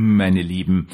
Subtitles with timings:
[0.00, 0.88] meine Lieben.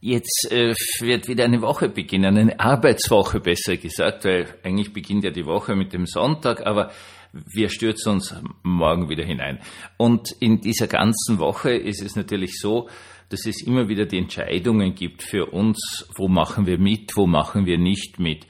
[0.00, 5.30] Jetzt äh, wird wieder eine Woche beginnen, eine Arbeitswoche besser gesagt, weil eigentlich beginnt ja
[5.30, 6.90] die Woche mit dem Sonntag, aber
[7.32, 9.60] wir stürzen uns morgen wieder hinein.
[9.96, 12.88] Und in dieser ganzen Woche ist es natürlich so,
[13.28, 17.64] dass es immer wieder die Entscheidungen gibt für uns, wo machen wir mit, wo machen
[17.64, 18.46] wir nicht mit.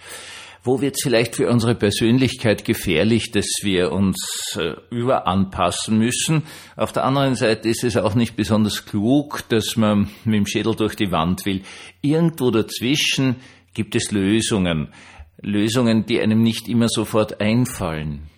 [0.64, 6.44] Wo wird es vielleicht für unsere Persönlichkeit gefährlich, dass wir uns äh, überanpassen müssen?
[6.76, 10.76] Auf der anderen Seite ist es auch nicht besonders klug, dass man mit dem Schädel
[10.76, 11.62] durch die Wand will.
[12.00, 13.36] Irgendwo dazwischen
[13.74, 14.92] gibt es Lösungen.
[15.40, 18.30] Lösungen, die einem nicht immer sofort einfallen.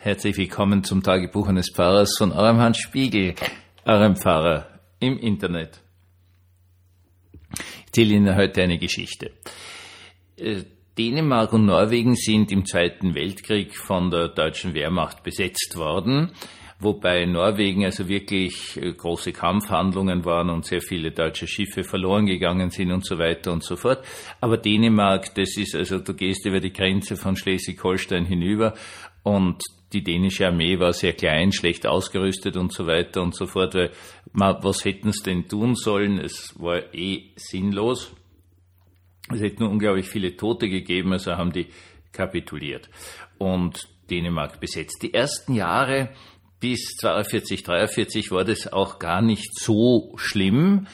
[0.00, 3.36] Herzlich willkommen zum Tagebuch eines Pfarrers von eurem Hans Spiegel,
[3.86, 4.68] eurem Pfarrer
[5.00, 5.80] im Internet.
[7.54, 9.30] Ich erzähle Ihnen heute eine Geschichte.
[10.96, 16.30] Dänemark und Norwegen sind im Zweiten Weltkrieg von der deutschen Wehrmacht besetzt worden,
[16.78, 22.70] wobei Norwegen also wirklich äh, große Kampfhandlungen waren und sehr viele deutsche Schiffe verloren gegangen
[22.70, 24.04] sind und so weiter und so fort.
[24.40, 28.74] Aber Dänemark, das ist also, du gehst über die Grenze von Schleswig-Holstein hinüber
[29.24, 33.74] und die dänische Armee war sehr klein, schlecht ausgerüstet und so weiter und so fort,
[33.74, 33.90] weil
[34.32, 36.18] was hätten sie denn tun sollen?
[36.18, 38.12] Es war eh sinnlos.
[39.32, 41.68] Es hätte nur unglaublich viele Tote gegeben, also haben die
[42.12, 42.90] kapituliert
[43.38, 45.02] und Dänemark besetzt.
[45.02, 46.10] Die ersten Jahre
[46.60, 50.86] bis 42, 43 war das auch gar nicht so schlimm,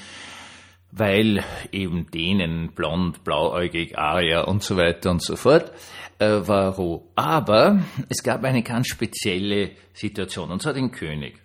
[0.92, 5.72] weil eben Dänen blond, blauäugig, Arier und so weiter und so fort
[6.18, 7.08] äh, war roh.
[7.14, 11.38] Aber es gab eine ganz spezielle Situation, und zwar den König.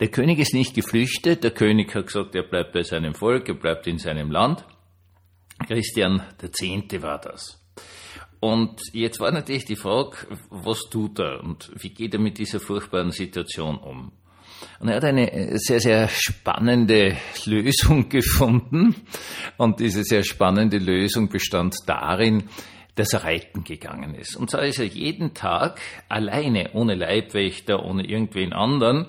[0.00, 3.54] Der König ist nicht geflüchtet, der König hat gesagt, er bleibt bei seinem Volk, er
[3.54, 4.64] bleibt in seinem Land.
[5.66, 7.02] Christian X.
[7.02, 7.62] war das.
[8.40, 10.16] Und jetzt war natürlich die Frage,
[10.50, 14.12] was tut er und wie geht er mit dieser furchtbaren Situation um?
[14.80, 18.94] Und er hat eine sehr, sehr spannende Lösung gefunden.
[19.56, 22.44] Und diese sehr spannende Lösung bestand darin,
[22.94, 24.36] dass er reiten gegangen ist.
[24.36, 29.06] Und zwar ist er jeden Tag alleine, ohne Leibwächter, ohne irgendwen anderen,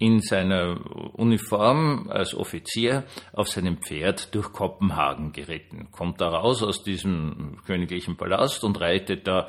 [0.00, 0.78] in seiner
[1.18, 5.90] Uniform als Offizier auf seinem Pferd durch Kopenhagen geritten.
[5.92, 9.46] Kommt da raus aus diesem königlichen Palast und reitet da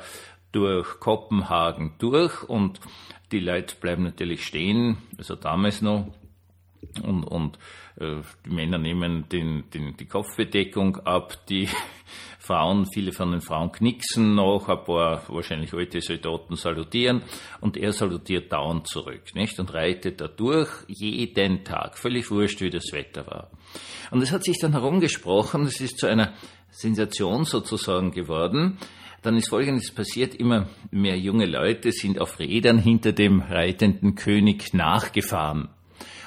[0.52, 2.80] durch Kopenhagen durch und
[3.32, 6.12] die Leute bleiben natürlich stehen, also damals noch,
[7.02, 7.58] und, und
[7.96, 11.68] äh, die Männer nehmen den, den, die Kopfbedeckung ab, die
[12.38, 17.22] Frauen, viele von den Frauen knicksen noch, ein paar wahrscheinlich alte Soldaten salutieren
[17.60, 19.58] und er salutiert dauernd zurück, nicht?
[19.60, 23.50] Und reitet da durch jeden Tag, völlig wurscht, wie das Wetter war.
[24.10, 26.32] Und es hat sich dann herumgesprochen, es ist zu einer
[26.70, 28.78] Sensation sozusagen geworden,
[29.22, 34.74] dann ist Folgendes passiert, immer mehr junge Leute sind auf Rädern hinter dem reitenden König
[34.74, 35.68] nachgefahren.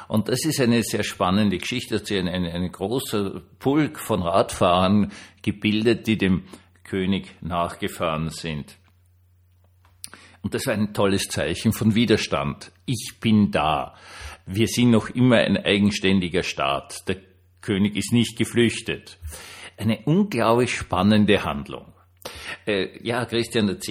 [0.07, 5.11] Und das ist eine sehr spannende Geschichte, sie ein, ein, ein großer Pulk von Radfahrern
[5.41, 6.43] gebildet, die dem
[6.83, 8.77] König nachgefahren sind.
[10.41, 12.71] Und das war ein tolles Zeichen von Widerstand.
[12.85, 13.95] Ich bin da.
[14.45, 17.07] Wir sind noch immer ein eigenständiger Staat.
[17.07, 17.17] Der
[17.61, 19.17] König ist nicht geflüchtet.
[19.75, 21.91] Eine unglaublich spannende Handlung.
[22.67, 23.87] Äh, ja, Christian X.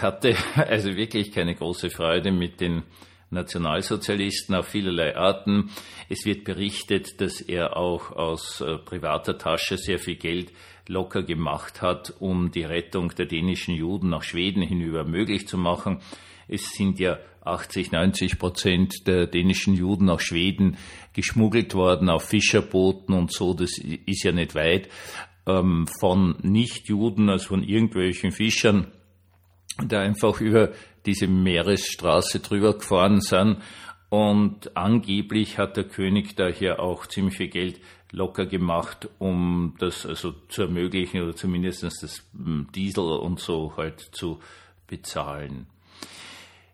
[0.00, 2.84] hatte also wirklich keine große Freude mit den
[3.30, 5.70] Nationalsozialisten auf vielerlei Arten.
[6.08, 10.52] Es wird berichtet, dass er auch aus äh, privater Tasche sehr viel Geld
[10.86, 16.00] locker gemacht hat, um die Rettung der dänischen Juden nach Schweden hinüber möglich zu machen.
[16.48, 20.76] Es sind ja 80, 90 Prozent der dänischen Juden nach Schweden
[21.12, 23.54] geschmuggelt worden auf Fischerbooten und so.
[23.54, 24.88] Das ist ja nicht weit
[25.46, 28.88] ähm, von Nichtjuden, also von irgendwelchen Fischern,
[29.84, 30.72] da einfach über
[31.08, 33.62] diese Meeresstraße drüber gefahren sind.
[34.10, 37.80] Und angeblich hat der König da hier auch ziemlich viel Geld
[38.12, 44.00] locker gemacht, um das also zu ermöglichen oder zumindest das hm, Diesel und so halt
[44.12, 44.40] zu
[44.86, 45.66] bezahlen.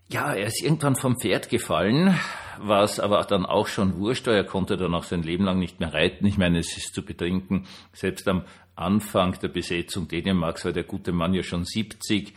[0.09, 2.19] Ja, er ist irgendwann vom Pferd gefallen,
[2.59, 4.35] was aber dann auch schon wurscht war.
[4.35, 6.27] Er konnte dann auch sein Leben lang nicht mehr reiten.
[6.27, 8.45] Ich meine, es ist zu bedenken, selbst am
[8.77, 12.33] Anfang der Besetzung Dänemarks war der gute Mann ja schon 70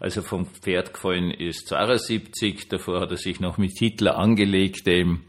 [0.00, 2.68] als er vom Pferd gefallen ist, 72.
[2.68, 5.24] Davor hat er sich noch mit Hitler angelegt, der ihm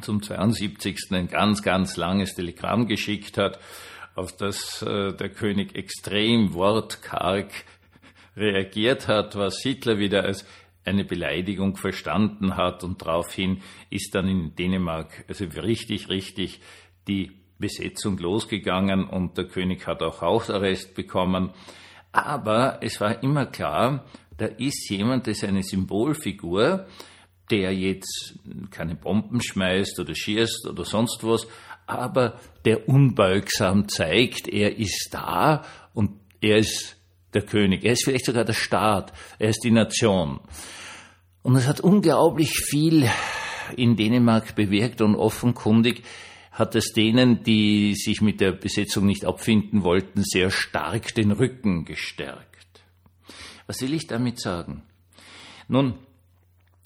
[0.00, 0.96] zum 72.
[1.10, 3.58] ein ganz, ganz langes Telegramm geschickt hat,
[4.14, 7.50] auf das äh, der König extrem wortkarg
[8.36, 10.46] reagiert hat, was Hitler wieder als
[10.84, 16.60] eine Beleidigung verstanden hat und daraufhin ist dann in Dänemark also richtig, richtig
[17.08, 21.50] die Besetzung losgegangen und der König hat auch Hausarrest bekommen.
[22.12, 24.04] Aber es war immer klar,
[24.36, 26.86] da ist jemand, das ist eine Symbolfigur,
[27.50, 28.38] der jetzt
[28.70, 31.46] keine Bomben schmeißt oder schießt oder sonst was,
[31.86, 35.64] aber der unbeugsam zeigt, er ist da
[35.94, 36.96] und er ist
[37.34, 40.40] der König, er ist vielleicht sogar der Staat, er ist die Nation.
[41.42, 43.08] Und es hat unglaublich viel
[43.76, 46.02] in Dänemark bewirkt und offenkundig
[46.52, 51.84] hat es denen, die sich mit der Besetzung nicht abfinden wollten, sehr stark den Rücken
[51.84, 52.82] gestärkt.
[53.66, 54.82] Was will ich damit sagen?
[55.66, 55.94] Nun,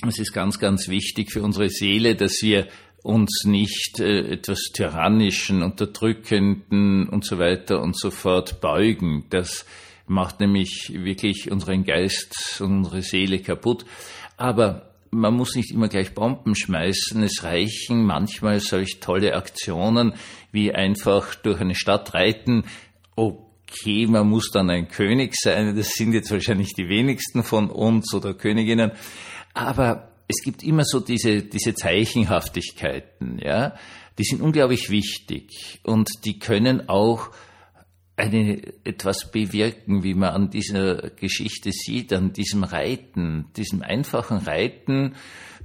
[0.06, 2.68] es ist ganz, ganz wichtig für unsere Seele, dass wir
[3.02, 9.26] uns nicht äh, etwas tyrannischen, unterdrückenden und so weiter und so fort beugen.
[9.30, 9.64] Das
[10.06, 13.84] macht nämlich wirklich unseren Geist und unsere Seele kaputt.
[14.36, 17.22] Aber man muss nicht immer gleich Bomben schmeißen.
[17.22, 20.14] Es reichen manchmal solch tolle Aktionen
[20.52, 22.64] wie einfach durch eine Stadt reiten.
[23.14, 25.76] Okay, man muss dann ein König sein.
[25.76, 28.92] Das sind jetzt wahrscheinlich die wenigsten von uns oder Königinnen.
[29.54, 33.74] Aber es gibt immer so diese, diese Zeichenhaftigkeiten, ja.
[34.18, 37.30] Die sind unglaublich wichtig und die können auch
[38.16, 45.14] eine, etwas bewirken, wie man an dieser Geschichte sieht, an diesem Reiten, diesem einfachen Reiten,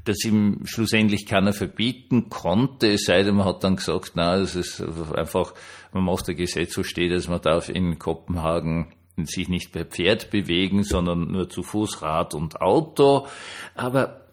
[0.03, 4.55] das ihm schlussendlich keiner verbieten konnte, es sei denn, man hat dann gesagt, na, das
[4.55, 4.81] ist
[5.15, 5.53] einfach,
[5.93, 8.93] man macht ein Gesetz, so steht es, man darf in Kopenhagen
[9.23, 13.27] sich nicht per Pferd bewegen, sondern nur zu Fuß, Rad und Auto.
[13.75, 14.25] Aber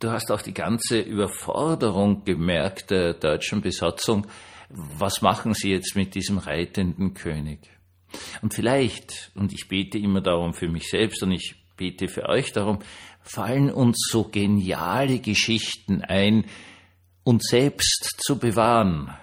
[0.00, 4.26] du hast auch die ganze Überforderung gemerkt der deutschen Besatzung,
[4.68, 7.60] was machen Sie jetzt mit diesem reitenden König?
[8.42, 12.52] Und vielleicht, und ich bete immer darum für mich selbst und ich bete für euch
[12.52, 12.78] darum,
[13.20, 16.46] fallen uns so geniale Geschichten ein,
[17.24, 19.14] uns selbst zu bewahren,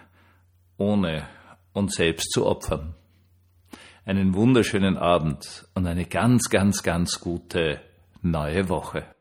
[0.77, 1.27] ohne
[1.71, 2.95] uns selbst zu opfern.
[4.05, 7.79] Einen wunderschönen Abend und eine ganz, ganz, ganz gute
[8.21, 9.12] neue Woche.